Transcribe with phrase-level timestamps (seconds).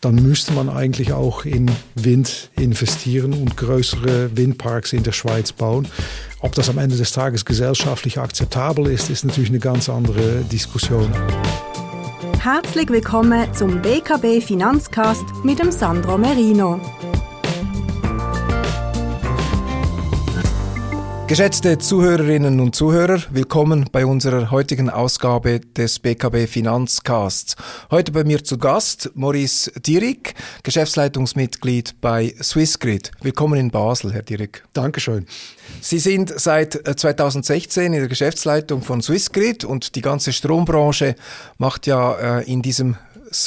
[0.00, 5.88] dann müsste man eigentlich auch in Wind investieren und größere Windparks in der Schweiz bauen.
[6.40, 11.10] Ob das am Ende des Tages gesellschaftlich akzeptabel ist, ist natürlich eine ganz andere Diskussion.
[12.40, 16.80] Herzlich willkommen zum BKB Finanzcast mit dem Sandro Merino.
[21.28, 27.54] Geschätzte Zuhörerinnen und Zuhörer, willkommen bei unserer heutigen Ausgabe des BKB Finanzcasts.
[27.90, 33.10] Heute bei mir zu Gast Maurice Dierig, Geschäftsleitungsmitglied bei Swissgrid.
[33.20, 34.64] Willkommen in Basel, Herr Dierig.
[34.72, 35.26] Dankeschön.
[35.82, 41.14] Sie sind seit 2016 in der Geschäftsleitung von Swissgrid und die ganze Strombranche
[41.58, 42.96] macht ja äh, in diesem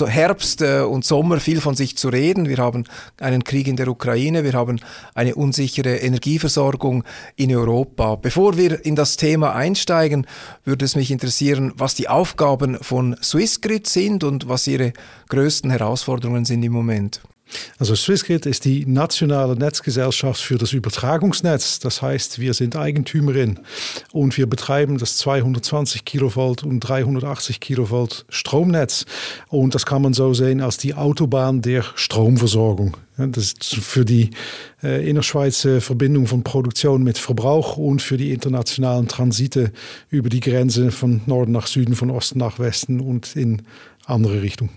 [0.08, 2.48] Herbst äh, und Sommer viel von sich zu reden.
[2.48, 2.86] Wir haben
[3.20, 4.80] einen Krieg in der Ukraine, wir haben
[5.14, 7.04] eine unsichere Energieversorgung
[7.36, 8.16] in Europa.
[8.16, 10.28] Bevor wir in das Thema einsteigen,
[10.64, 14.94] würde es mich interessieren, was die Aufgaben von Swissgrid sind und was ihre
[15.30, 17.22] größten Herausforderungen sind im Moment.
[17.78, 21.80] Also Swissgrid ist die nationale Netzgesellschaft für das Übertragungsnetz.
[21.80, 23.60] Das heißt, wir sind Eigentümerin
[24.12, 29.06] und wir betreiben das 220 Kilovolt und 380 Kilovolt Stromnetz.
[29.48, 32.98] Und das kann man so sehen als die Autobahn der Stromversorgung.
[33.18, 34.32] Das ist für die
[34.82, 39.72] äh, innerschweizer Verbindung von Produktion mit Verbrauch und für die internationalen Transite
[40.10, 43.64] über die Grenze von Norden nach Süden, von Osten nach Westen und in
[44.06, 44.72] andere Richtungen.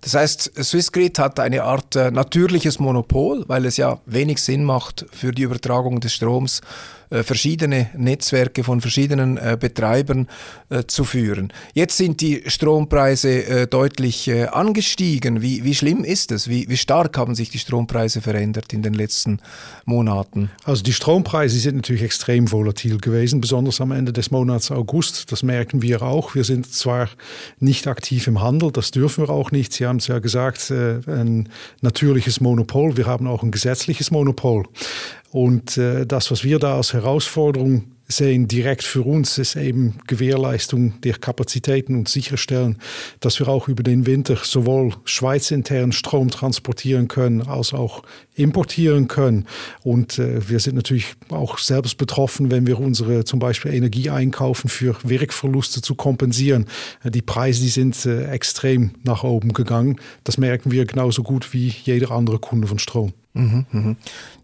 [0.00, 5.04] Das heißt, Swissgrid hat eine Art äh, natürliches Monopol, weil es ja wenig Sinn macht
[5.12, 6.62] für die Übertragung des Stroms
[7.10, 10.28] äh, verschiedene Netzwerke von verschiedenen äh, Betreibern
[10.68, 11.52] äh, zu führen.
[11.74, 15.42] Jetzt sind die Strompreise deutlich angestiegen.
[15.42, 16.48] Wie, wie schlimm ist es?
[16.48, 19.40] Wie, wie stark haben sich die Strompreise verändert in den letzten
[19.84, 20.50] Monaten?
[20.64, 25.32] Also die Strompreise sind natürlich extrem volatil gewesen, besonders am Ende des Monats August.
[25.32, 26.34] Das merken wir auch.
[26.34, 27.08] Wir sind zwar
[27.58, 29.72] nicht aktiv im Handel, das dürfen wir auch nicht.
[29.72, 31.48] Sie haben es ja gesagt, ein
[31.80, 32.96] natürliches Monopol.
[32.96, 34.66] Wir haben auch ein gesetzliches Monopol.
[35.30, 41.00] Und äh, das, was wir da als Herausforderung sehen, direkt für uns, ist eben Gewährleistung
[41.02, 42.78] der Kapazitäten und sicherstellen,
[43.20, 48.02] dass wir auch über den Winter sowohl schweizintern Strom transportieren können, als auch
[48.34, 49.46] importieren können.
[49.82, 54.68] Und äh, wir sind natürlich auch selbst betroffen, wenn wir unsere zum Beispiel Energie einkaufen,
[54.68, 56.66] für Wirkverluste zu kompensieren.
[57.04, 60.00] Äh, die Preise, die sind äh, extrem nach oben gegangen.
[60.24, 63.12] Das merken wir genauso gut wie jeder andere Kunde von Strom.
[63.32, 63.96] Mhm, mhm.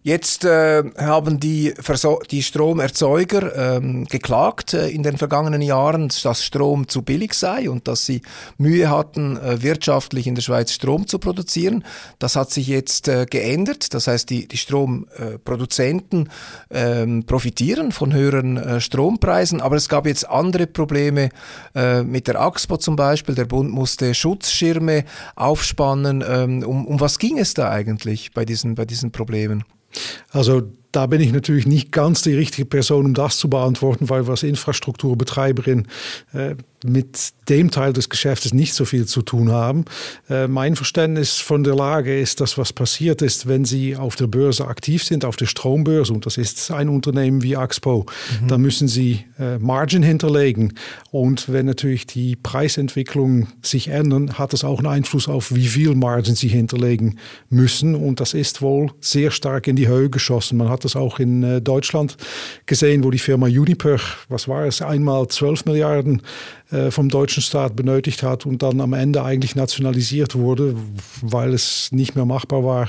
[0.07, 6.45] Jetzt äh, haben die, Verso die Stromerzeuger ähm, geklagt äh, in den vergangenen Jahren, dass
[6.45, 8.23] Strom zu billig sei und dass sie
[8.57, 11.83] Mühe hatten, äh, wirtschaftlich in der Schweiz Strom zu produzieren.
[12.21, 13.95] Das hat sich jetzt äh, geändert.
[13.95, 16.31] Das heißt, die, die Stromproduzenten
[16.71, 19.61] ähm, profitieren von höheren äh, Strompreisen.
[19.61, 21.31] Aber es gab jetzt andere Probleme
[21.75, 23.35] äh, mit der AXPO zum Beispiel.
[23.35, 26.23] Der Bund musste Schutzschirme aufspannen.
[26.25, 29.65] Ähm, um, um was ging es da eigentlich bei diesen, bei diesen Problemen?
[30.31, 30.63] Also
[30.93, 34.31] da bin ich natürlich nicht ganz die richtige Person, um das zu beantworten, weil wir
[34.31, 35.89] als Infrastrukturbetreiberin
[36.33, 36.55] äh,
[36.89, 39.85] mit dem Teil des Geschäftes nicht so viel zu tun haben.
[40.29, 44.27] Äh, mein Verständnis von der Lage ist, dass was passiert ist, wenn Sie auf der
[44.27, 48.07] Börse aktiv sind, auf der Strombörse, und das ist ein Unternehmen wie Axpo,
[48.43, 48.49] mhm.
[48.49, 50.75] dann müssen Sie äh, Margin hinterlegen.
[51.11, 55.95] Und wenn natürlich die Preisentwicklungen sich ändern, hat das auch einen Einfluss auf, wie viel
[55.95, 57.95] Margin Sie hinterlegen müssen.
[57.95, 60.59] Und das ist wohl sehr stark in die Höhe geschossen.
[60.59, 62.17] Man hat das auch in äh, Deutschland
[62.67, 63.99] gesehen, wo die Firma Uniper,
[64.29, 66.23] was war es, einmal 12 Milliarden
[66.73, 70.75] äh, vom deutschen Staat benötigt hat und dann am Ende eigentlich nationalisiert wurde,
[71.23, 72.89] weil es nicht mehr machbar war,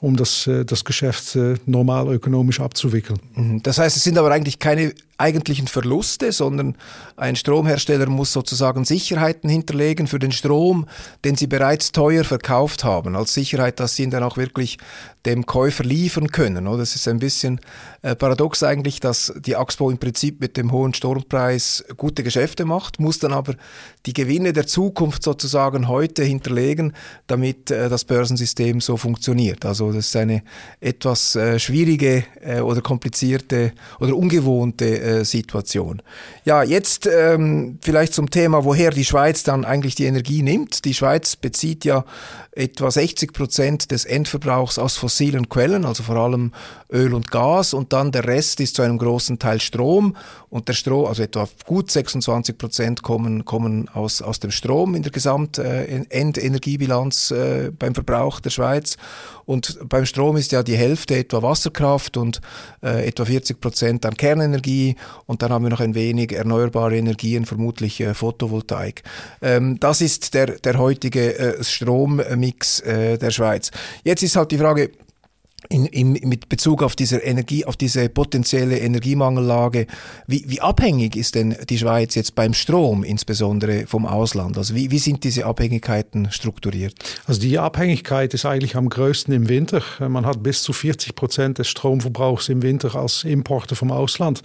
[0.00, 3.18] um das, äh, das Geschäft normal ökonomisch abzuwickeln.
[3.34, 3.62] Mhm.
[3.62, 6.76] Das heißt, es sind aber eigentlich keine eigentlichen Verluste, sondern
[7.16, 10.86] ein Stromhersteller muss sozusagen Sicherheiten hinterlegen für den Strom,
[11.24, 14.78] den sie bereits teuer verkauft haben, als Sicherheit, dass sie ihn dann auch wirklich
[15.26, 16.64] dem Käufer liefern können.
[16.64, 17.60] Das ist ein bisschen
[18.02, 23.00] äh, paradox eigentlich, dass die Axpo im Prinzip mit dem hohen Strompreis gute Geschäfte macht,
[23.00, 23.54] muss dann aber
[24.06, 26.94] die Gewinne der Zukunft sozusagen heute hinterlegen,
[27.26, 29.66] damit äh, das Börsensystem so funktioniert.
[29.66, 30.42] Also das ist eine
[30.80, 32.24] etwas äh, schwierige
[32.62, 36.02] oder komplizierte oder ungewohnte äh, Situation.
[36.44, 40.84] Ja, jetzt ähm, vielleicht zum Thema, woher die Schweiz dann eigentlich die Energie nimmt.
[40.84, 42.04] Die Schweiz bezieht ja
[42.52, 46.52] etwa 60 Prozent des Endverbrauchs aus fossilen Quellen, also vor allem
[46.90, 50.16] Öl und Gas, und dann der Rest ist zu einem großen Teil Strom.
[50.50, 55.02] Und der Strom, also etwa gut 26 Prozent kommen, kommen aus, aus dem Strom in
[55.02, 58.96] der Gesamtendenergiebilanz äh, äh, beim Verbrauch der Schweiz.
[59.48, 62.42] Und beim Strom ist ja die Hälfte etwa Wasserkraft und
[62.82, 67.46] äh, etwa 40 Prozent an Kernenergie und dann haben wir noch ein wenig erneuerbare Energien,
[67.46, 69.02] vermutlich äh, Photovoltaik.
[69.40, 73.70] Ähm, das ist der, der heutige äh, Strommix äh, der Schweiz.
[74.04, 74.90] Jetzt ist halt die Frage,
[75.68, 79.86] in, in, mit Bezug auf diese Energie, auf diese potenzielle Energiemangellage,
[80.26, 84.56] wie, wie abhängig ist denn die Schweiz jetzt beim Strom, insbesondere vom Ausland?
[84.56, 86.94] Also wie, wie sind diese Abhängigkeiten strukturiert?
[87.26, 89.82] Also die Abhängigkeit ist eigentlich am größten im Winter.
[90.00, 94.42] Man hat bis zu 40 Prozent des Stromverbrauchs im Winter als Importe vom Ausland,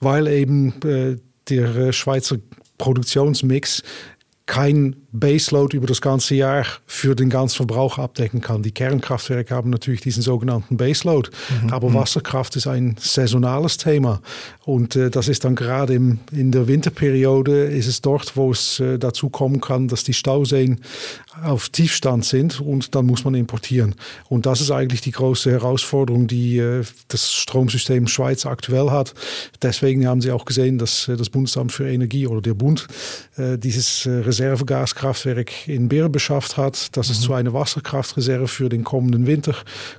[0.00, 1.16] weil eben äh,
[1.48, 2.36] der Schweizer
[2.78, 3.82] Produktionsmix
[4.46, 8.62] kein Baseload über das ganze Jahr für den ganzen Verbrauch abdecken kann.
[8.62, 11.30] Die Kernkraftwerke haben natürlich diesen sogenannten Baseload,
[11.62, 11.72] mhm.
[11.72, 11.94] aber mhm.
[11.94, 14.20] Wasserkraft ist ein saisonales Thema
[14.64, 18.80] und äh, das ist dann gerade im, in der Winterperiode ist es dort, wo es
[18.80, 20.80] äh, dazu kommen kann, dass die Stauseen
[21.42, 23.94] auf Tiefstand sind und dann muss man importieren.
[24.28, 29.14] Und das ist eigentlich die große Herausforderung, die äh, das Stromsystem Schweiz aktuell hat.
[29.62, 32.86] Deswegen haben Sie auch gesehen, dass äh, das Bundesamt für Energie oder der Bund
[33.36, 34.06] äh, dieses
[35.10, 37.12] Reservegaskraftwerk in Beer beschafft hat, dass mhm.
[37.12, 39.54] es zu einer Wasserkraftreserve für den kommenden Winter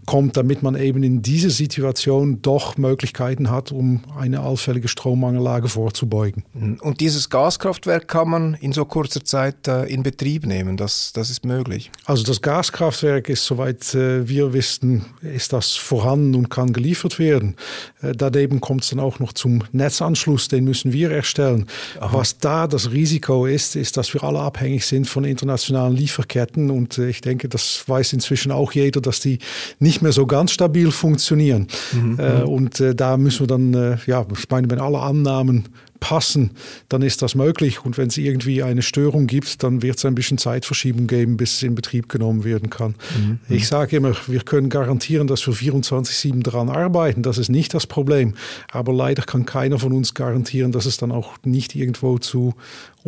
[0.06, 6.44] kommt, damit man eben in dieser Situation doch Möglichkeiten hat, um eine allfällige Strommangellage vorzubeugen.
[6.82, 10.78] Und dieses Gaskraftwerk kann man in so kurzer Zeit in Betrieb nehmen.
[10.78, 11.92] Das, das das ist möglich?
[12.06, 17.58] Also das Gaskraftwerk ist, soweit äh, wir wissen, ist das vorhanden und kann geliefert werden.
[18.02, 21.68] Äh, daneben kommt es dann auch noch zum Netzanschluss, den müssen wir erstellen.
[22.00, 22.14] Aha.
[22.14, 26.98] Was da das Risiko ist, ist, dass wir alle abhängig sind von internationalen Lieferketten und
[26.98, 29.40] äh, ich denke, das weiß inzwischen auch jeder, dass die
[29.80, 31.68] nicht mehr so ganz stabil funktionieren.
[31.94, 32.20] Mhm.
[32.20, 32.48] Äh, mhm.
[32.48, 35.66] und äh, da müssen wir dann, ja, ich meine, wenn alle Annahmen
[36.00, 36.52] passen,
[36.90, 37.84] dann ist das möglich.
[37.84, 41.56] Und wenn es irgendwie eine Störung gibt, dann wird es ein bisschen Zeitverschiebung geben, bis
[41.56, 42.96] es in Betrieb genommen werden kann.
[43.18, 43.40] Mhm.
[43.50, 47.24] Ich sage immer, wir können garantieren, dass wir 24-7 daran arbeiten.
[47.24, 48.36] Das ist nicht das Problem.
[48.72, 52.54] Aber leider kann keiner von uns garantieren, dass es dann auch nicht irgendwo zu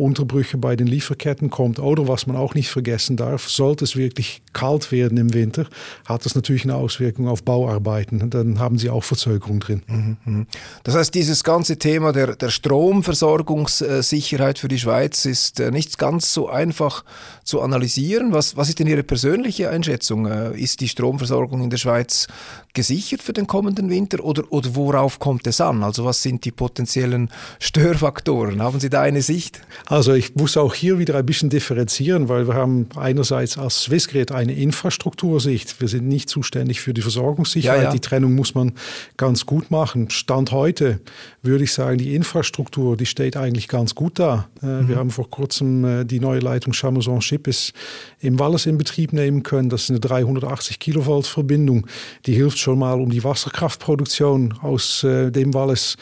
[0.00, 1.78] Unterbrüche bei den Lieferketten kommt.
[1.78, 5.66] Oder was man auch nicht vergessen darf, sollte es wirklich kalt werden im Winter,
[6.06, 8.30] hat das natürlich eine Auswirkung auf Bauarbeiten.
[8.30, 9.82] Dann haben sie auch Verzögerung drin.
[9.86, 10.46] Mhm, mhm.
[10.84, 16.32] Das heißt, dieses ganze Thema der, der Stromversorgungssicherheit für die Schweiz ist äh, nicht ganz
[16.32, 17.04] so einfach
[17.44, 18.32] zu analysieren.
[18.32, 20.24] Was, was ist denn Ihre persönliche Einschätzung?
[20.24, 22.26] Äh, ist die Stromversorgung in der Schweiz
[22.72, 25.82] gesichert für den kommenden Winter oder, oder worauf kommt es an?
[25.82, 27.28] Also was sind die potenziellen
[27.58, 28.62] Störfaktoren?
[28.62, 29.60] Haben Sie da eine Sicht?
[29.86, 34.32] Also ich muss auch hier wieder ein bisschen differenzieren, weil wir haben einerseits als Swissgrid
[34.32, 35.80] eine Infrastruktursicht.
[35.80, 37.78] Wir sind nicht zuständig für die Versorgungssicherheit.
[37.78, 37.92] Ja, ja.
[37.92, 38.72] Die Trennung muss man
[39.18, 40.08] ganz gut machen.
[40.08, 41.00] Stand heute
[41.42, 44.48] würde ich sagen, die Infrastruktur, die steht eigentlich ganz gut da.
[44.62, 44.88] Äh, mhm.
[44.88, 47.72] Wir haben vor kurzem äh, die neue Leitung Chamoison-Schippes
[48.20, 49.68] im Wallis in Betrieb nehmen können.
[49.68, 51.86] Das ist eine 380 Kilovolt Verbindung.
[52.26, 55.96] Die hilft schon mal, um die Wasserkraftproduktion aus äh, dem Wallis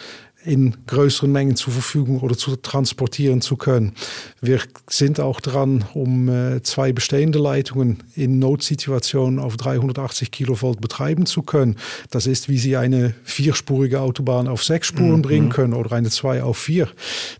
[0.49, 3.93] in größeren Mengen zur Verfügung oder zu transportieren zu können.
[4.41, 11.27] Wir sind auch dran, um äh, zwei bestehende Leitungen in Notsituationen auf 380 Kilovolt betreiben
[11.27, 11.77] zu können.
[12.11, 15.23] Das ist, wie Sie eine vierspurige Autobahn auf sechs Spuren mhm.
[15.23, 16.89] bringen können oder eine zwei auf vier.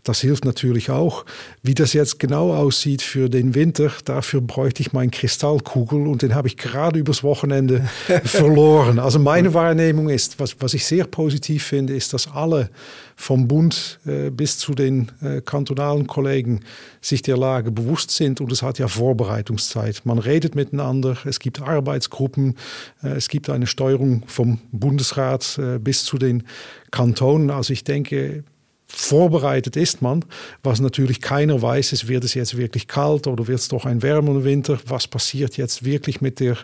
[0.03, 1.25] Das hilft natürlich auch.
[1.63, 6.35] Wie das jetzt genau aussieht für den Winter, dafür bräuchte ich meinen Kristallkugel und den
[6.35, 7.89] habe ich gerade übers Wochenende
[8.23, 8.99] verloren.
[8.99, 12.69] Also meine Wahrnehmung ist, was, was ich sehr positiv finde, ist, dass alle
[13.15, 16.61] vom Bund äh, bis zu den äh, kantonalen Kollegen
[17.01, 20.01] sich der Lage bewusst sind und es hat ja Vorbereitungszeit.
[20.05, 22.55] Man redet miteinander, es gibt Arbeitsgruppen,
[23.03, 26.43] äh, es gibt eine Steuerung vom Bundesrat äh, bis zu den
[26.91, 27.49] Kantonen.
[27.49, 28.43] Also ich denke,
[28.91, 30.25] vorbereitet ist man.
[30.63, 34.01] Was natürlich keiner weiß, ist, wird es jetzt wirklich kalt oder wird es doch ein
[34.01, 34.79] wärmer Winter?
[34.87, 36.57] Was passiert jetzt wirklich mit der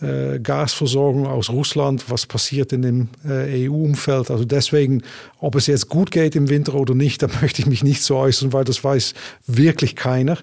[0.00, 4.28] äh, Gasversorgung aus Russland, was passiert in dem äh, EU-Umfeld.
[4.30, 5.02] Also deswegen,
[5.38, 8.16] ob es jetzt gut geht im Winter oder nicht, da möchte ich mich nicht so
[8.16, 9.14] äußern, weil das weiß
[9.46, 10.36] wirklich keiner.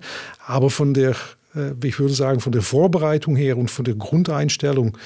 [0.46, 1.16] Aber von der
[1.54, 4.98] äh, ich würde sagen, von der Vorbereitung her und von der Grundeinstellung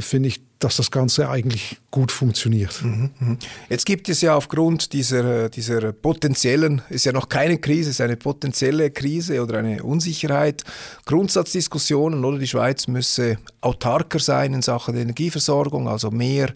[0.00, 2.82] finde ich, dass das Ganze eigentlich gut funktioniert.
[2.82, 3.38] Mhm, mhm.
[3.68, 8.16] Jetzt gibt es ja aufgrund dieser, dieser potenziellen, ist ja noch keine Krise, ist eine
[8.16, 10.64] potenzielle Krise oder eine Unsicherheit,
[11.06, 16.52] Grundsatzdiskussionen, oder die Schweiz müsse autarker sein in Sachen Energieversorgung, also mehr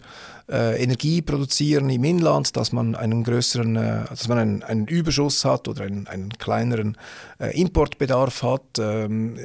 [0.49, 5.45] äh, Energie produzieren im Inland, dass man einen größeren, äh, dass man einen, einen, Überschuss
[5.45, 6.97] hat oder einen, einen kleineren
[7.39, 8.79] äh, Importbedarf hat.
[8.79, 9.37] Ähm,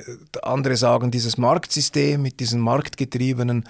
[0.43, 3.65] andere sagen, dieses Marktsystem mit diesen marktgetriebenen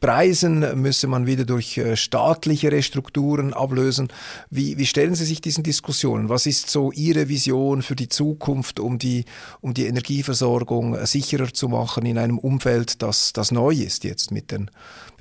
[0.00, 4.08] Preisen müsse man wieder durch äh, staatlichere Strukturen ablösen.
[4.50, 6.28] Wie, wie stellen Sie sich diesen Diskussionen?
[6.28, 9.24] Was ist so Ihre Vision für die Zukunft, um die,
[9.60, 14.50] um die Energieversorgung sicherer zu machen in einem Umfeld, das, das neu ist jetzt mit
[14.50, 14.70] den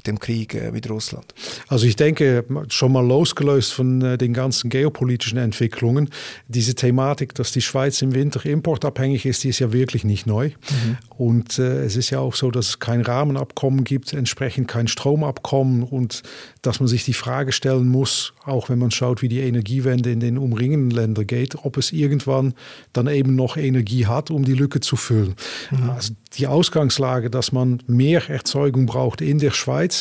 [0.05, 1.33] dem Krieg äh, mit Russland?
[1.67, 6.09] Also ich denke, schon mal losgelöst von äh, den ganzen geopolitischen Entwicklungen,
[6.47, 10.49] diese Thematik, dass die Schweiz im Winter importabhängig ist, die ist ja wirklich nicht neu.
[10.49, 10.97] Mhm.
[11.09, 15.83] Und äh, es ist ja auch so, dass es kein Rahmenabkommen gibt, entsprechend kein Stromabkommen
[15.83, 16.23] und
[16.61, 20.19] dass man sich die Frage stellen muss, auch wenn man schaut, wie die Energiewende in
[20.19, 22.53] den umringenden Ländern geht, ob es irgendwann
[22.93, 25.35] dann eben noch Energie hat, um die Lücke zu füllen.
[25.71, 25.89] Mhm.
[25.89, 29.92] Also die Ausgangslage, dass man mehr Erzeugung braucht in der Schweiz,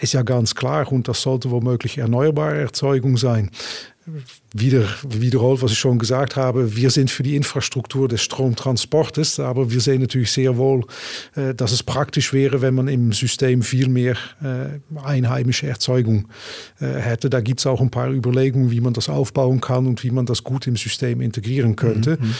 [0.00, 3.50] ist ja ganz klar und das sollte womöglich erneuerbare Erzeugung sein.
[4.54, 9.72] Wieder, wiederholt, was ich schon gesagt habe, wir sind für die Infrastruktur des Stromtransportes, aber
[9.72, 10.84] wir sehen natürlich sehr wohl,
[11.34, 16.28] äh, dass es praktisch wäre, wenn man im System viel mehr äh, einheimische Erzeugung
[16.78, 17.30] äh, hätte.
[17.30, 20.24] Da gibt es auch ein paar Überlegungen, wie man das aufbauen kann und wie man
[20.24, 22.18] das gut im System integrieren könnte.
[22.20, 22.34] Mhm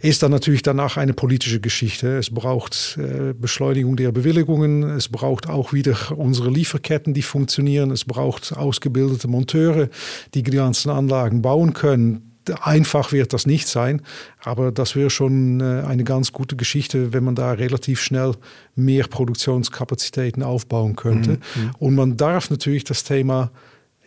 [0.00, 2.18] ist dann natürlich danach eine politische Geschichte.
[2.18, 8.04] Es braucht äh, Beschleunigung der Bewilligungen, es braucht auch wieder unsere Lieferketten, die funktionieren, es
[8.04, 9.88] braucht ausgebildete Monteure,
[10.34, 12.24] die die ganzen Anlagen bauen können.
[12.62, 14.00] Einfach wird das nicht sein,
[14.42, 18.34] aber das wäre schon äh, eine ganz gute Geschichte, wenn man da relativ schnell
[18.74, 21.32] mehr Produktionskapazitäten aufbauen könnte.
[21.32, 21.62] Mhm.
[21.62, 21.70] mhm.
[21.78, 23.50] Und man darf natürlich das Thema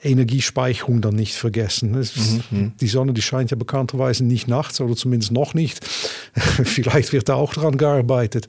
[0.04, 1.92] Energiespeicherung dann nicht vergessen.
[1.92, 2.72] Mhm, mhm.
[2.80, 5.86] Die Sonne, die scheint ja bekannterweise nicht nachts oder zumindest noch nicht.
[6.36, 8.48] Vielleicht wird da auch daran gearbeitet.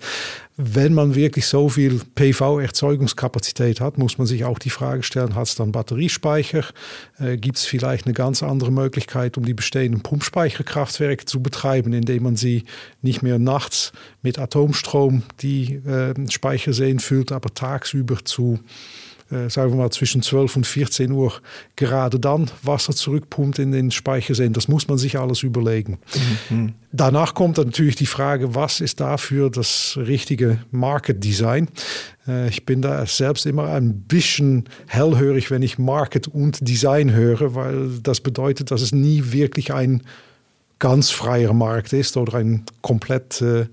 [0.57, 5.47] Wenn man wirklich so viel PV-Erzeugungskapazität hat, muss man sich auch die Frage stellen, hat
[5.47, 6.65] es dann Batteriespeicher?
[7.19, 12.25] Äh, Gibt es vielleicht eine ganz andere Möglichkeit, um die bestehenden Pumpspeicherkraftwerke zu betreiben, indem
[12.25, 12.65] man sie
[13.01, 13.93] nicht mehr nachts
[14.23, 18.61] mit Atomstrom die äh, Speicherseen füllt, aber tagsüber zu
[19.33, 21.33] äh, sagen wir mal, zwischen 12 und 14 Uhr
[21.77, 24.53] gerade dann Wasser zurückpumpt in den Speicherseen.
[24.53, 25.99] Das muss man sich alles überlegen.
[26.51, 26.75] Mhm.
[26.93, 31.69] Danach kommt natürlich die Frage, was ist dafür das richtige Market Design?
[32.29, 37.55] Äh, ich bin da selbst immer ein bisschen hellhörig, wenn ich Market und Design höre,
[37.55, 40.03] weil das bedeutet, dass es nie wirklich ein
[40.79, 43.67] ganz freier Markt ist oder ein komplett äh,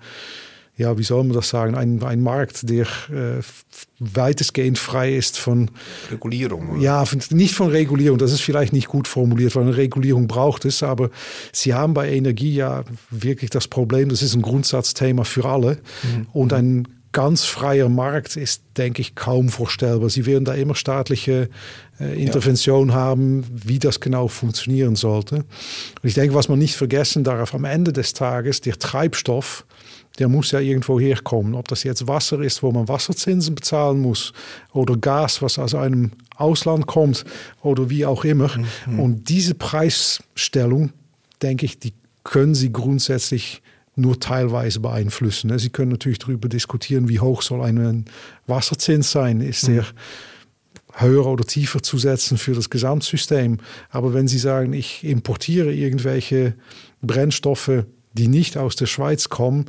[0.79, 3.41] ja, wie soll man das sagen, ein, ein Markt, der äh,
[3.99, 5.69] weitestgehend frei ist von
[6.09, 6.69] Regulierung.
[6.69, 6.81] Oder?
[6.81, 10.81] Ja, nicht von Regulierung, das ist vielleicht nicht gut formuliert, weil eine Regulierung braucht es,
[10.81, 11.09] aber
[11.51, 16.27] Sie haben bei Energie ja wirklich das Problem, das ist ein Grundsatzthema für alle mhm.
[16.31, 20.09] und ein ganz freier Markt ist, denke ich, kaum vorstellbar.
[20.09, 21.49] Sie werden da immer staatliche
[21.99, 22.95] äh, Intervention ja.
[22.95, 25.37] haben, wie das genau funktionieren sollte.
[25.37, 25.45] Und
[26.03, 29.65] ich denke, was man nicht vergessen darf, am Ende des Tages, der Treibstoff,
[30.19, 31.55] der muss ja irgendwo herkommen.
[31.55, 34.33] Ob das jetzt Wasser ist, wo man Wasserzinsen bezahlen muss,
[34.73, 37.25] oder Gas, was aus einem Ausland kommt,
[37.61, 38.51] oder wie auch immer.
[38.85, 38.99] Mhm.
[38.99, 40.91] Und diese Preisstellung,
[41.41, 43.61] denke ich, die können Sie grundsätzlich
[43.95, 45.57] nur teilweise beeinflussen.
[45.57, 48.05] Sie können natürlich darüber diskutieren, wie hoch soll ein
[48.47, 49.41] Wasserzins sein.
[49.41, 49.85] Ist der mhm.
[50.93, 53.57] höher oder tiefer zu setzen für das Gesamtsystem?
[53.89, 56.55] Aber wenn Sie sagen, ich importiere irgendwelche
[57.01, 59.65] Brennstoffe, die nicht aus der Schweiz kommen,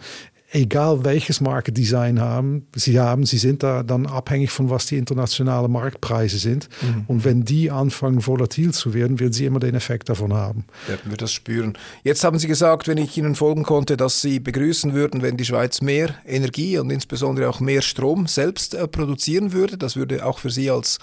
[0.53, 5.71] egal welches Marktdesign haben, sie haben, sie sind da dann abhängig von was die internationalen
[5.71, 6.69] Marktpreise sind.
[6.83, 7.05] Mhm.
[7.07, 10.65] Und wenn die anfangen volatil zu werden, werden sie immer den Effekt davon haben.
[10.89, 11.75] Werden wir das spüren.
[12.03, 15.45] Jetzt haben Sie gesagt, wenn ich Ihnen folgen konnte, dass Sie begrüßen würden, wenn die
[15.45, 19.79] Schweiz mehr Energie und insbesondere auch mehr Strom selbst äh, produzieren würde.
[19.79, 20.99] Das würde auch für Sie als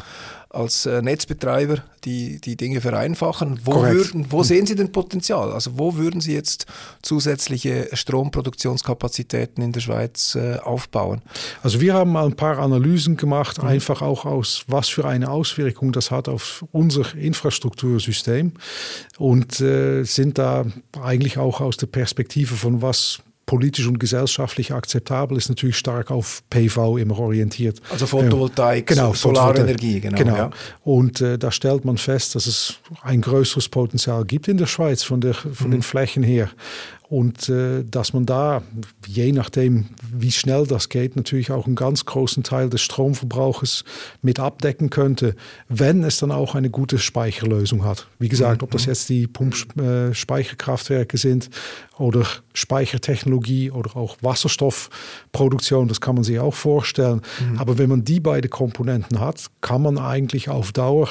[0.50, 3.60] als äh, Netzbetreiber die, die Dinge vereinfachen.
[3.66, 5.52] Wo, würden, wo sehen Sie denn Potenzial?
[5.52, 6.66] Also wo würden Sie jetzt
[7.02, 11.22] zusätzliche Stromproduktionskapazitäten in der Schweiz äh, aufbauen?
[11.64, 13.68] Also wir haben mal ein paar Analysen gemacht, mhm.
[13.68, 18.54] einfach auch aus, was für eine Auswirkung das hat auf unser Infrastruktursystem
[19.18, 20.66] und äh, sind da
[21.02, 26.44] eigentlich auch aus der Perspektive von was politisch und gesellschaftlich akzeptabel ist, natürlich stark auf
[26.50, 27.82] PV immer orientiert.
[27.90, 30.18] Also Photovoltaik, genau, Solarenergie, genau.
[30.18, 30.36] genau.
[30.36, 30.50] Ja.
[30.84, 35.02] Und äh, da stellt man fest, dass es ein größeres Potenzial gibt in der Schweiz
[35.02, 35.72] von, der, von mhm.
[35.72, 36.50] den Flächen her.
[37.10, 38.64] Und äh, dass man da,
[39.06, 43.86] je nachdem, wie schnell das geht, natürlich auch einen ganz großen Teil des Stromverbrauches
[44.22, 45.36] mit abdecken könnte,
[45.70, 48.08] wenn es dann auch eine gute Speicherlösung hat.
[48.20, 48.90] Wie gesagt, ob das mhm.
[48.90, 51.50] jetzt die Pumpspeicherkraftwerke äh, sind
[51.98, 57.22] oder Speichertechnologie oder auch Wasserstoffproduktion, das kann man sich auch vorstellen.
[57.40, 57.58] Mhm.
[57.58, 61.08] Aber wenn man die beiden Komponenten hat, kann man eigentlich auf Dauer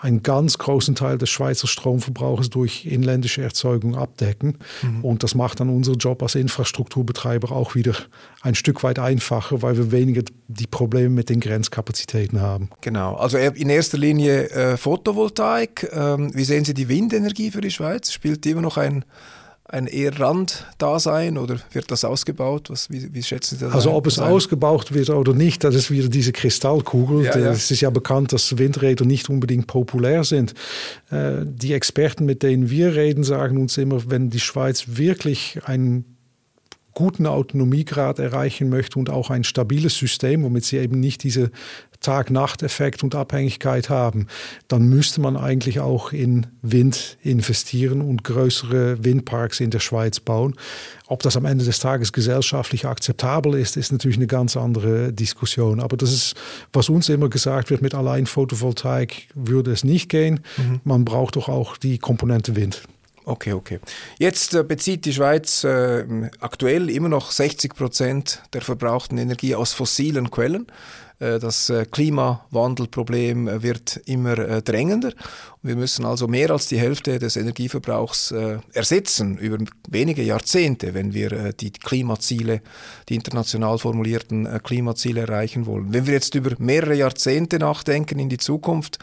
[0.00, 4.58] einen ganz großen Teil des Schweizer Stromverbrauchs durch inländische Erzeugung abdecken.
[4.82, 5.04] Mhm.
[5.04, 7.94] Und das macht dann unseren Job als Infrastrukturbetreiber auch wieder
[8.42, 12.70] ein Stück weit einfacher, weil wir weniger die Probleme mit den Grenzkapazitäten haben.
[12.80, 15.90] Genau, also in erster Linie äh, Photovoltaik.
[15.92, 18.12] Ähm, wie sehen Sie die Windenergie für die Schweiz?
[18.12, 19.04] Spielt die immer noch ein
[19.68, 22.70] ein eher Randdasein oder wird das ausgebaut?
[22.70, 23.74] Was, wie, wie schätzen Sie das?
[23.74, 24.32] Also ob es ein?
[24.32, 27.24] ausgebaut wird oder nicht, das ist wieder diese Kristallkugel.
[27.24, 27.52] Ja, ja.
[27.52, 30.54] Es ist ja bekannt, dass Windräder nicht unbedingt populär sind.
[31.10, 36.04] Äh, die Experten, mit denen wir reden, sagen uns immer, wenn die Schweiz wirklich ein
[36.98, 41.52] guten Autonomiegrad erreichen möchte und auch ein stabiles System, womit sie eben nicht diese
[42.00, 44.28] Tag-Nacht-Effekt und Abhängigkeit haben,
[44.68, 50.54] dann müsste man eigentlich auch in Wind investieren und größere Windparks in der Schweiz bauen.
[51.06, 55.80] Ob das am Ende des Tages gesellschaftlich akzeptabel ist, ist natürlich eine ganz andere Diskussion.
[55.80, 56.34] Aber das ist,
[56.72, 60.40] was uns immer gesagt wird, mit allein Photovoltaik würde es nicht gehen.
[60.56, 60.80] Mhm.
[60.84, 62.82] Man braucht doch auch die Komponente Wind.
[63.28, 63.78] Okay, okay.
[64.18, 66.06] Jetzt äh, bezieht die Schweiz äh,
[66.40, 70.66] aktuell immer noch 60 Prozent der verbrauchten Energie aus fossilen Quellen.
[71.18, 75.12] Äh, das äh, Klimawandelproblem äh, wird immer drängender.
[75.62, 78.32] Wir müssen also mehr als die Hälfte des Energieverbrauchs
[78.72, 79.58] ersetzen über
[79.88, 82.62] wenige Jahrzehnte, wenn wir die Klimaziele,
[83.08, 85.92] die international formulierten Klimaziele erreichen wollen.
[85.92, 88.98] Wenn wir jetzt über mehrere Jahrzehnte nachdenken in die Zukunft,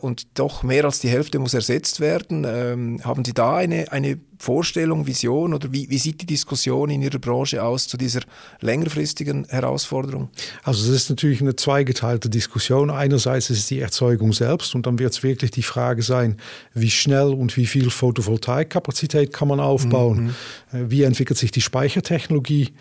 [0.00, 2.46] und doch mehr als die Hälfte muss ersetzt werden.
[2.48, 7.02] Ähm, haben Sie da eine, eine Vorstellung, Vision oder wie, wie sieht die Diskussion in
[7.02, 8.20] Ihrer Branche aus zu dieser
[8.60, 10.30] längerfristigen Herausforderung?
[10.62, 12.90] Also das ist natürlich eine zweigeteilte Diskussion.
[12.90, 16.36] Einerseits ist es die Erzeugung selbst und dann wird es wirklich die Frage sein,
[16.72, 20.34] wie schnell und wie viel Photovoltaikkapazität kann man aufbauen?
[20.72, 20.78] Mhm.
[20.78, 22.72] Äh, wie entwickelt sich die Speichertechnologie?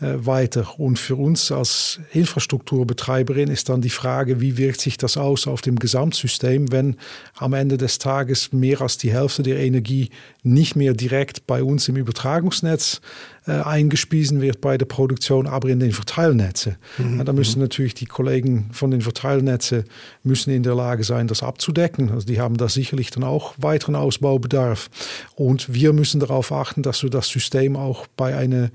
[0.00, 0.80] Äh, weiter.
[0.80, 5.60] Und für uns als Infrastrukturbetreiberin ist dann die Frage, wie wirkt sich das aus auf
[5.60, 6.96] dem Gesamtsystem, wenn
[7.36, 10.10] am Ende des Tages mehr als die Hälfte der Energie
[10.42, 13.02] nicht mehr direkt bei uns im Übertragungsnetz
[13.46, 16.76] äh, eingespiesen wird bei der Produktion, aber in den Verteilnetze.
[16.98, 17.18] Mhm.
[17.18, 17.66] Ja, da müssen mhm.
[17.66, 19.84] natürlich die Kollegen von den Verteilnetzen
[20.24, 22.10] müssen in der Lage sein, das abzudecken.
[22.10, 24.90] Also die haben da sicherlich dann auch weiteren Ausbaubedarf.
[25.36, 28.70] Und wir müssen darauf achten, dass wir das System auch bei einer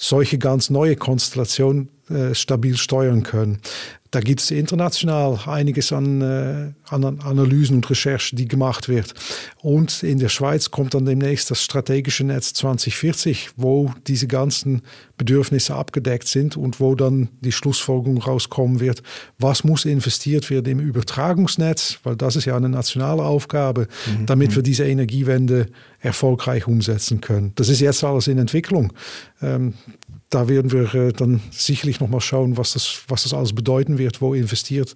[0.00, 3.60] solche ganz neue Konstellation äh, stabil steuern können.
[4.10, 9.14] Da gibt es international einiges an, äh, an, Analysen und Recherchen, die gemacht wird.
[9.62, 14.82] Und in der Schweiz kommt dann demnächst das strategische Netz 2040, wo diese ganzen
[15.16, 19.02] Bedürfnisse abgedeckt sind und wo dann die Schlussfolgerung rauskommen wird,
[19.38, 24.26] was muss investiert werden im Übertragungsnetz, weil das ist ja eine nationale Aufgabe, mhm.
[24.26, 25.68] damit wir diese Energiewende
[26.00, 27.52] erfolgreich umsetzen können.
[27.54, 28.92] Das ist jetzt alles in Entwicklung.
[29.40, 29.74] Ähm,
[30.30, 33.98] da werden wir äh, dann sicherlich noch mal schauen, was das, was das alles bedeuten
[33.98, 34.94] wird, wo investiert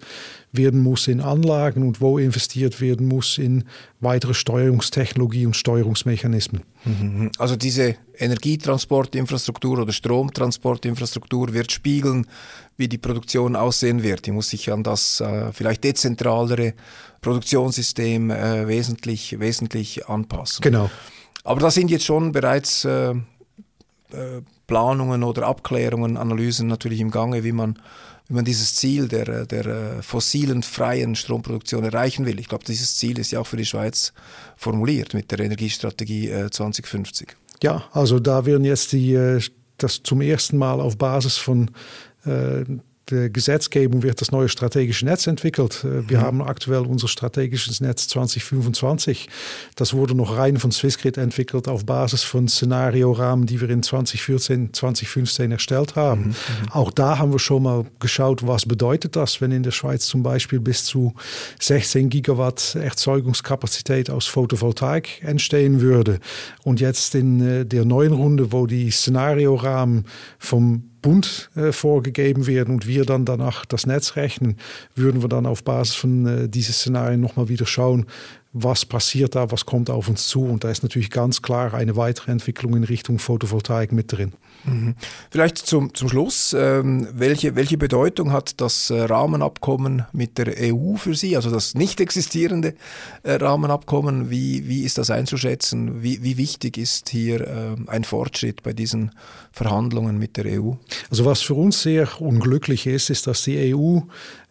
[0.52, 3.64] werden muss in Anlagen und wo investiert werden muss in
[3.98, 6.62] weitere Steuerungstechnologie und Steuerungsmechanismen.
[6.84, 7.32] Mhm.
[7.38, 12.28] Also diese Energietransportinfrastruktur oder Stromtransportinfrastruktur wird spiegeln,
[12.76, 14.26] wie die Produktion aussehen wird.
[14.26, 16.74] Die muss sich an das äh, vielleicht dezentralere
[17.20, 20.62] Produktionssystem äh, wesentlich, wesentlich anpassen.
[20.62, 20.88] Genau.
[21.42, 27.44] Aber da sind jetzt schon bereits äh, äh Planungen oder Abklärungen, Analysen natürlich im Gange,
[27.44, 27.79] wie man,
[28.29, 32.38] wie man dieses Ziel der, der äh, fossilen freien Stromproduktion erreichen will.
[32.38, 34.12] Ich glaube, dieses Ziel ist ja auch für die Schweiz
[34.57, 37.29] formuliert mit der Energiestrategie 2050.
[37.29, 39.40] Äh, ja, also da werden jetzt die, äh,
[39.79, 41.70] das zum ersten Mal auf Basis von
[43.10, 45.84] der Gesetzgebung wird das neue strategische Netz entwickelt.
[45.84, 46.22] Äh, wir mhm.
[46.22, 49.28] haben aktuell unser strategisches Netz 2025.
[49.76, 54.72] Das wurde noch rein von Swissgrid entwickelt auf Basis von Szenariorahmen, die wir in 2014,
[54.72, 56.20] 2015 erstellt haben.
[56.20, 56.28] Mhm.
[56.28, 56.34] mhm.
[56.70, 60.22] Auch da haben wir schon mal geschaut, was bedeutet das, wenn in der Schweiz zum
[60.22, 61.14] Beispiel bis zu
[61.60, 66.20] 16 Gigawatt Erzeugungskapazität aus Photovoltaik entstehen würde.
[66.62, 70.04] Und jetzt in äh, der neuen Runde, wo die Szenariorahmen
[70.38, 74.56] vom Bund äh, vorgegeben werden und wir dann danach das Netz rechnen,
[74.94, 78.06] würden wir dann auf Basis von äh, diesen Szenarien nochmal wieder schauen,
[78.54, 80.44] was passiert da, was kommt auf uns zu.
[80.44, 84.32] Und da ist natürlich ganz klar eine weitere Entwicklung in Richtung Photovoltaik mit drin.
[84.64, 84.94] Mhm.
[85.28, 90.94] Vielleicht zum, zum Schluss, ähm, welche, welche Bedeutung hat das äh, Rahmenabkommen mit der EU
[90.94, 92.74] für Sie, also das nicht existierende
[93.24, 94.30] äh, Rahmenabkommen?
[94.30, 96.04] Wie, wie ist das einzuschätzen?
[96.04, 99.10] Wie, wie wichtig ist hier äh, ein Fortschritt bei diesen
[99.50, 100.74] Verhandlungen mit der EU?
[101.10, 104.00] Also was für uns sehr unglücklich ist, ist, dass die EU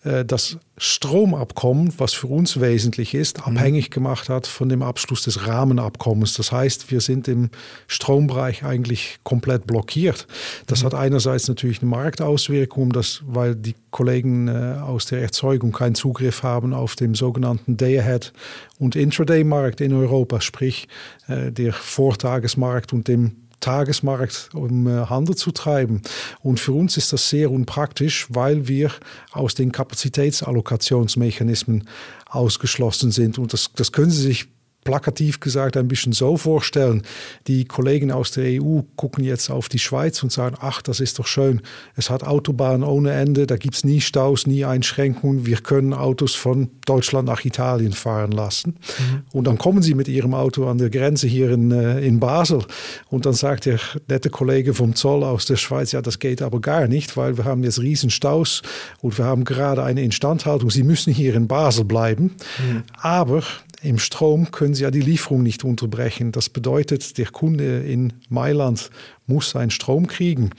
[0.03, 3.57] das Stromabkommen, was für uns wesentlich ist, mhm.
[3.57, 6.33] abhängig gemacht hat von dem Abschluss des Rahmenabkommens.
[6.33, 7.51] Das heißt, wir sind im
[7.87, 10.27] Strombereich eigentlich komplett blockiert.
[10.65, 10.87] Das mhm.
[10.87, 16.41] hat einerseits natürlich eine Marktauswirkung, das, weil die Kollegen äh, aus der Erzeugung keinen Zugriff
[16.41, 18.33] haben auf den sogenannten Day-Ahead-
[18.79, 20.87] und Intraday-Markt in Europa, sprich
[21.27, 26.03] äh, der Vortagesmarkt und dem Tagesmarkt, um äh, Handel zu treiben.
[26.41, 28.91] Und für uns ist das sehr unpraktisch, weil wir
[29.31, 31.87] aus den Kapazitätsallokationsmechanismen
[32.29, 33.39] ausgeschlossen sind.
[33.39, 34.52] Und das, das können Sie sich
[34.83, 37.03] plakativ gesagt ein bisschen so vorstellen.
[37.47, 41.19] Die Kollegen aus der EU gucken jetzt auf die Schweiz und sagen, ach, das ist
[41.19, 41.61] doch schön.
[41.95, 45.45] Es hat Autobahnen ohne Ende, da gibt es nie Staus, nie Einschränkungen.
[45.45, 48.71] Wir können Autos von Deutschland nach Italien fahren lassen.
[48.71, 49.23] Mhm.
[49.31, 52.65] Und dann kommen sie mit ihrem Auto an der Grenze hier in, äh, in Basel.
[53.09, 56.59] Und dann sagt der nette Kollege vom Zoll aus der Schweiz, ja, das geht aber
[56.59, 58.61] gar nicht, weil wir haben jetzt riesen Staus
[59.01, 60.69] und wir haben gerade eine Instandhaltung.
[60.69, 62.35] Sie müssen hier in Basel bleiben.
[62.59, 62.83] Mhm.
[63.01, 63.43] Aber
[63.83, 66.31] im Strom können Sie ja die Lieferung nicht unterbrechen.
[66.31, 68.89] Das bedeutet, der Kunde in Mailand
[69.27, 70.51] muss seinen Strom kriegen.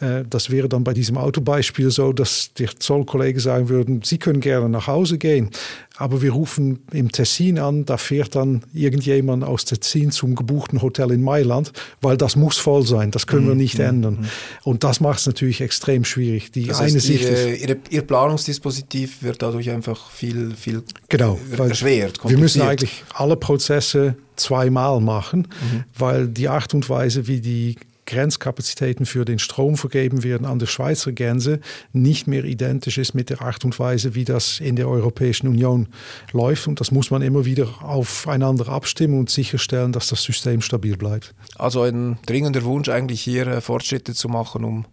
[0.00, 4.40] Äh, das wäre dann bei diesem Autobeispiel so, dass der Zollkollege sagen würden, Sie können
[4.40, 5.50] gerne nach Hause gehen,
[5.96, 11.10] aber wir rufen im Tessin an, da fährt dann irgendjemand aus Tessin zum gebuchten Hotel
[11.10, 13.60] in Mailand, weil das muss voll sein, das können wir mhm.
[13.60, 13.84] nicht mhm.
[13.84, 14.18] ändern.
[14.20, 14.28] Mhm.
[14.64, 16.52] Und das macht es natürlich extrem schwierig.
[16.52, 21.38] Die das heißt, eine Sicht ihre, ihre, Ihr Planungsdispositiv wird dadurch einfach viel, viel genau,
[21.56, 22.20] erschwert.
[22.24, 25.84] Wir müssen eigentlich alle Prozesse zweimal machen, mhm.
[25.96, 27.76] weil die Art und Weise, wie die
[28.08, 31.60] Grenzkapazitäten für den Strom vergeben werden an der Schweizer Grenze,
[31.92, 35.88] nicht mehr identisch ist mit der Art und Weise, wie das in der Europäischen Union
[36.32, 36.66] läuft.
[36.66, 41.34] Und das muss man immer wieder aufeinander abstimmen und sicherstellen, dass das System stabil bleibt.
[41.56, 44.86] Also ein dringender Wunsch eigentlich hier äh, Fortschritte zu machen, um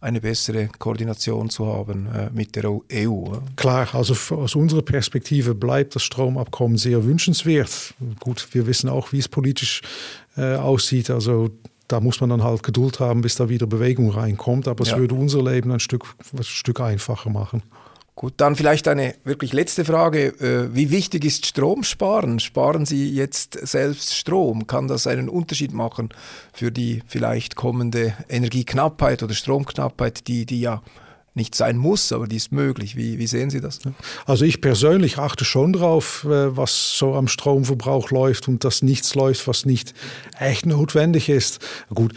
[0.00, 3.24] eine bessere Koordination zu haben äh, mit der EU.
[3.56, 7.94] Klar, also aus unserer Perspektive bleibt das Stromabkommen sehr wünschenswert.
[8.20, 9.82] Gut, wir wissen auch, wie es politisch
[10.36, 11.10] äh, aussieht.
[11.10, 11.50] Also
[11.90, 14.68] da muss man dann halt Geduld haben, bis da wieder Bewegung reinkommt.
[14.68, 14.98] Aber es ja.
[14.98, 16.04] würde unser Leben ein Stück,
[16.36, 17.62] ein Stück einfacher machen.
[18.14, 20.26] Gut, dann vielleicht eine wirklich letzte Frage.
[20.40, 22.38] Äh, wie wichtig ist Stromsparen?
[22.38, 24.66] Sparen Sie jetzt selbst Strom?
[24.66, 26.10] Kann das einen Unterschied machen
[26.52, 30.82] für die vielleicht kommende Energieknappheit oder Stromknappheit, die, die ja
[31.34, 32.96] nicht sein muss, aber die ist möglich.
[32.96, 33.78] Wie, wie sehen Sie das?
[34.26, 39.14] Also ich persönlich achte schon drauf, äh, was so am Stromverbrauch läuft und dass nichts
[39.14, 39.94] läuft, was nicht
[40.38, 41.60] echt notwendig ist.
[41.94, 42.14] Gut,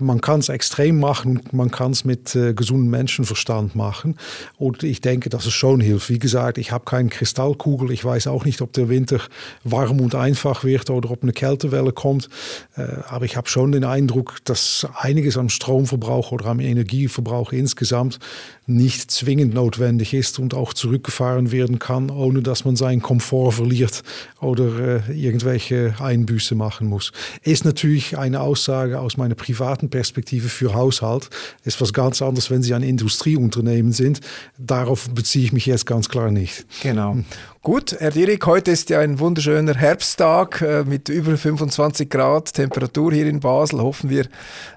[0.00, 4.16] man kann es extrem machen und man kann es mit äh, gesundem Menschenverstand machen.
[4.58, 6.10] Und ich denke, dass es schon hilft.
[6.10, 7.90] Wie gesagt, ich habe keine Kristallkugel.
[7.90, 9.20] Ich weiß auch nicht, ob der Winter
[9.64, 12.28] warm und einfach wird oder ob eine Kältewelle kommt.
[12.76, 18.18] Äh, aber ich habe schon den Eindruck, dass einiges am Stromverbrauch oder am Energieverbrauch insgesamt
[18.66, 24.02] nicht zwingend notwendig ist und auch zurückgefahren werden kann, ohne dass man seinen Komfort verliert
[24.40, 27.12] oder äh, irgendwelche Einbüße machen muss.
[27.42, 31.30] Ist natürlich eine Aussage aus meiner privaten Perspektive für Haushalt.
[31.64, 34.20] Ist was ganz anderes, wenn Sie ein Industrieunternehmen sind.
[34.58, 36.66] Darauf beziehe ich mich jetzt ganz klar nicht.
[36.82, 37.18] Genau.
[37.62, 43.12] Gut, Herr Dierig, heute ist ja ein wunderschöner Herbsttag äh, mit über 25 Grad Temperatur
[43.12, 43.80] hier in Basel.
[43.80, 44.26] Hoffen wir,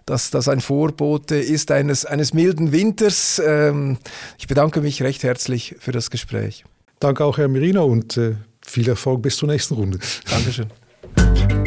[0.05, 3.41] dass das ein Vorbote ist eines, eines milden Winters.
[3.43, 3.97] Ähm,
[4.38, 6.63] ich bedanke mich recht herzlich für das Gespräch.
[6.99, 9.99] Danke auch, Herr Merino, und äh, viel Erfolg bis zur nächsten Runde.
[10.29, 10.67] Dankeschön.